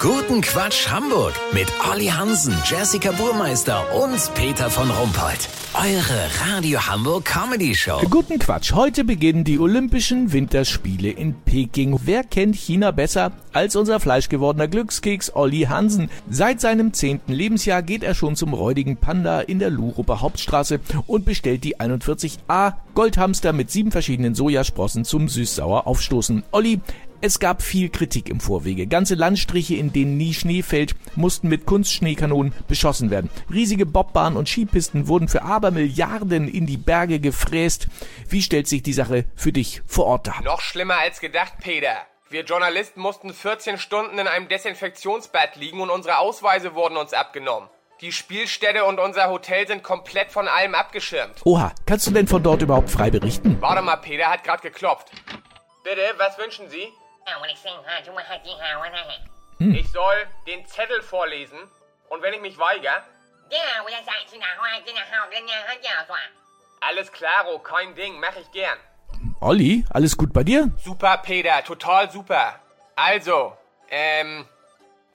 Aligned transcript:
Guten 0.00 0.40
Quatsch 0.40 0.88
Hamburg 0.88 1.34
mit 1.52 1.70
Olli 1.92 2.06
Hansen, 2.06 2.54
Jessica 2.64 3.12
Burmeister 3.12 3.84
und 4.02 4.32
Peter 4.34 4.70
von 4.70 4.90
Rumpold. 4.90 5.46
Eure 5.74 6.50
Radio 6.50 6.80
Hamburg 6.86 7.26
Comedy 7.26 7.74
Show. 7.74 8.00
Guten 8.08 8.38
Quatsch. 8.38 8.72
Heute 8.72 9.04
beginnen 9.04 9.44
die 9.44 9.58
Olympischen 9.58 10.32
Winterspiele 10.32 11.10
in 11.10 11.34
Peking. 11.34 12.00
Wer 12.02 12.24
kennt 12.24 12.56
China 12.56 12.92
besser 12.92 13.32
als 13.52 13.76
unser 13.76 14.00
fleischgewordener 14.00 14.68
Glückskeks 14.68 15.36
Olli 15.36 15.66
Hansen? 15.68 16.08
Seit 16.30 16.62
seinem 16.62 16.94
zehnten 16.94 17.34
Lebensjahr 17.34 17.82
geht 17.82 18.02
er 18.02 18.14
schon 18.14 18.36
zum 18.36 18.54
räudigen 18.54 18.96
Panda 18.96 19.40
in 19.40 19.58
der 19.58 19.68
Luruper 19.68 20.22
Hauptstraße 20.22 20.80
und 21.08 21.26
bestellt 21.26 21.62
die 21.62 21.78
41a 21.78 22.72
Goldhamster 22.94 23.52
mit 23.52 23.70
sieben 23.70 23.92
verschiedenen 23.92 24.34
Sojasprossen 24.34 25.04
zum 25.04 25.28
süß-sauer 25.28 25.86
aufstoßen. 25.86 26.44
Olli, 26.52 26.80
es 27.22 27.38
gab 27.38 27.60
viel 27.60 27.90
Kritik 27.90 28.30
im 28.30 28.40
Vorwege. 28.40 28.86
Ganze 28.86 29.14
Landstriche, 29.14 29.74
in 29.74 29.92
denen 29.92 30.16
nie 30.16 30.32
Schnee 30.32 30.62
fällt, 30.62 30.94
mussten 31.16 31.48
mit 31.48 31.66
Kunstschneekanonen 31.66 32.54
beschossen 32.66 33.10
werden. 33.10 33.28
Riesige 33.52 33.84
Bobbahnen 33.84 34.38
und 34.38 34.48
Skipisten 34.48 35.06
wurden 35.06 35.28
für 35.28 35.42
Abermilliarden 35.42 36.48
in 36.48 36.64
die 36.64 36.78
Berge 36.78 37.20
gefräst. 37.20 37.88
Wie 38.28 38.40
stellt 38.40 38.68
sich 38.68 38.82
die 38.82 38.94
Sache 38.94 39.26
für 39.36 39.52
dich 39.52 39.82
vor 39.86 40.06
Ort 40.06 40.28
dar? 40.28 40.42
Noch 40.42 40.62
schlimmer 40.62 40.98
als 40.98 41.20
gedacht, 41.20 41.54
Peter. 41.62 41.94
Wir 42.30 42.44
Journalisten 42.44 43.00
mussten 43.00 43.34
14 43.34 43.76
Stunden 43.76 44.18
in 44.18 44.26
einem 44.26 44.48
Desinfektionsbad 44.48 45.56
liegen 45.56 45.80
und 45.80 45.90
unsere 45.90 46.18
Ausweise 46.18 46.74
wurden 46.74 46.96
uns 46.96 47.12
abgenommen. 47.12 47.68
Die 48.00 48.12
Spielstätte 48.12 48.84
und 48.86 48.98
unser 48.98 49.28
Hotel 49.28 49.66
sind 49.66 49.82
komplett 49.82 50.32
von 50.32 50.48
allem 50.48 50.74
abgeschirmt. 50.74 51.42
Oha, 51.44 51.72
kannst 51.86 52.06
du 52.06 52.12
denn 52.12 52.26
von 52.26 52.42
dort 52.42 52.62
überhaupt 52.62 52.88
frei 52.88 53.10
berichten? 53.10 53.60
Warte 53.60 53.82
mal, 53.82 53.96
Peter 53.96 54.30
hat 54.30 54.42
gerade 54.42 54.62
geklopft. 54.62 55.10
Bitte, 55.84 56.14
was 56.16 56.38
wünschen 56.38 56.70
Sie? 56.70 56.88
Ich 59.58 59.92
soll 59.92 60.26
den 60.46 60.64
Zettel 60.66 61.02
vorlesen 61.02 61.58
und 62.08 62.22
wenn 62.22 62.32
ich 62.32 62.40
mich 62.40 62.56
weigere, 62.56 63.02
alles 66.80 67.12
klaro, 67.12 67.58
kein 67.58 67.94
Ding, 67.94 68.18
mach 68.18 68.36
ich 68.36 68.50
gern. 68.52 68.78
Olli, 69.42 69.84
alles 69.90 70.16
gut 70.16 70.32
bei 70.32 70.42
dir? 70.42 70.70
Super, 70.82 71.18
Peter, 71.18 71.62
total 71.64 72.10
super. 72.10 72.60
Also, 72.96 73.56
ähm, 73.90 74.46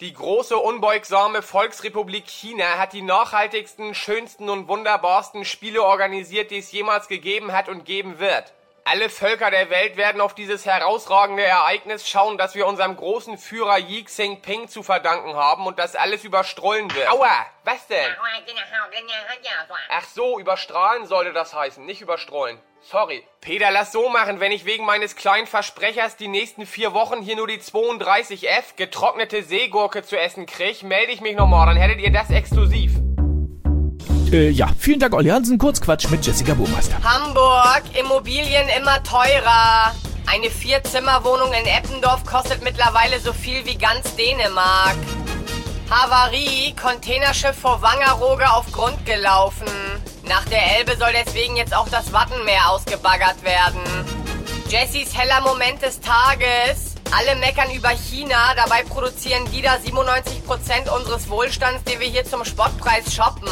die 0.02 0.14
große 0.14 0.58
unbeugsame 0.58 1.42
Volksrepublik 1.42 2.28
China 2.28 2.78
hat 2.78 2.92
die 2.92 3.02
nachhaltigsten, 3.02 3.96
schönsten 3.96 4.50
und 4.50 4.68
wunderbarsten 4.68 5.46
Spiele 5.46 5.84
organisiert, 5.84 6.52
die 6.52 6.58
es 6.58 6.72
jemals 6.72 7.08
gegeben 7.08 7.54
hat 7.54 7.70
und 7.70 7.86
geben 7.86 8.20
wird. 8.20 8.54
Alle 8.88 9.10
Völker 9.10 9.50
der 9.50 9.72
Welt 9.72 9.98
werden 9.98 10.22
auf 10.22 10.36
dieses 10.36 10.68
herausragende 10.68 11.42
Ereignis 11.42 12.08
schauen, 12.08 12.38
das 12.38 12.54
wir 12.54 12.68
unserem 12.68 12.96
großen 12.96 13.40
Führer 13.40 13.80
Yi 13.80 14.04
Xingping 14.04 14.68
zu 14.68 14.84
verdanken 14.84 15.36
haben 15.36 15.66
und 15.66 15.80
das 15.80 15.96
alles 15.96 16.24
überstrahlen 16.24 16.94
wird. 16.94 17.10
Aua, 17.10 17.48
was 17.64 17.88
denn? 17.88 18.06
Ach 19.90 20.04
so, 20.04 20.40
überstrahlen 20.40 21.08
sollte 21.08 21.34
das 21.34 21.56
heißen, 21.56 21.84
nicht 21.84 22.02
überstrahlen. 22.02 22.60
Sorry. 22.82 23.28
Peter, 23.42 23.72
lass 23.72 23.92
so 23.92 24.08
machen, 24.10 24.40
wenn 24.40 24.52
ich 24.52 24.66
wegen 24.66 24.86
meines 24.86 25.16
kleinen 25.16 25.48
Versprechers 25.48 26.16
die 26.16 26.28
nächsten 26.28 26.68
vier 26.68 26.94
Wochen 26.94 27.24
hier 27.24 27.38
nur 27.38 27.48
die 27.48 27.60
32F 27.60 28.76
getrocknete 28.76 29.42
Seegurke 29.42 30.04
zu 30.04 30.16
essen 30.16 30.46
krieg, 30.46 30.84
melde 30.84 31.12
ich 31.12 31.22
mich 31.22 31.36
nochmal, 31.36 31.66
dann 31.66 31.78
hättet 31.78 32.02
ihr 32.02 32.12
das 32.12 32.30
exklusiv. 32.30 32.92
Äh, 34.36 34.50
ja, 34.50 34.68
vielen 34.78 35.00
Dank, 35.00 35.14
Olli 35.14 35.30
Hansen. 35.30 35.58
Kurzquatsch 35.58 36.10
mit 36.10 36.26
Jessica 36.26 36.54
Burmeister. 36.54 36.98
Hamburg, 37.02 37.84
Immobilien 37.98 38.68
immer 38.78 39.02
teurer. 39.02 39.96
Eine 40.26 40.50
Vier-Zimmer-Wohnung 40.50 41.54
in 41.54 41.66
Eppendorf 41.66 42.26
kostet 42.26 42.62
mittlerweile 42.62 43.22
so 43.22 43.32
viel 43.32 43.66
wie 43.66 43.78
ganz 43.78 44.14
Dänemark. 44.18 44.98
Havarie, 45.90 46.76
Containerschiff 46.76 47.56
vor 47.56 47.82
Wangerooge 47.82 48.52
auf 48.52 48.70
Grund 48.74 49.06
gelaufen. 49.06 49.68
Nach 50.28 50.44
der 50.46 50.80
Elbe 50.80 50.98
soll 50.98 51.14
deswegen 51.14 51.56
jetzt 51.56 51.74
auch 51.74 51.88
das 51.88 52.12
Wattenmeer 52.12 52.72
ausgebaggert 52.72 53.42
werden. 53.44 53.80
Jessys 54.68 55.16
heller 55.18 55.40
Moment 55.42 55.82
des 55.82 56.02
Tages. 56.02 56.95
Alle 57.12 57.36
meckern 57.40 57.72
über 57.72 57.90
China, 57.90 58.54
dabei 58.56 58.84
produzieren 58.84 59.44
die 59.52 59.62
da 59.62 59.76
97% 59.76 60.90
unseres 60.90 61.30
Wohlstands, 61.30 61.84
den 61.84 62.00
wir 62.00 62.08
hier 62.08 62.26
zum 62.26 62.44
Spottpreis 62.44 63.14
shoppen. 63.14 63.50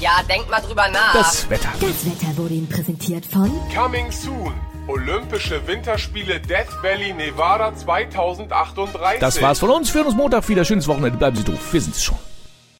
Ja, 0.00 0.22
denkt 0.28 0.50
mal 0.50 0.60
drüber 0.60 0.88
nach. 0.88 1.12
Das 1.14 1.48
Wetter. 1.48 1.70
Das 1.80 2.04
Wetter 2.04 2.36
wurde 2.36 2.54
Ihnen 2.54 2.68
präsentiert 2.68 3.24
von 3.24 3.50
Coming 3.74 4.10
soon. 4.12 4.54
Olympische 4.88 5.66
Winterspiele 5.66 6.40
Death 6.40 6.68
Valley 6.82 7.12
Nevada 7.12 7.74
2038. 7.74 9.20
Das 9.20 9.40
war's 9.42 9.58
von 9.58 9.70
uns. 9.70 9.92
Hören 9.92 10.06
uns 10.06 10.14
Montag 10.14 10.48
wieder. 10.48 10.64
Schönes 10.64 10.86
Wochenende. 10.86 11.18
Bleiben 11.18 11.36
Sie 11.36 11.44
doof. 11.44 11.58
Wir 11.72 11.80
sind's 11.80 12.04
schon. 12.04 12.18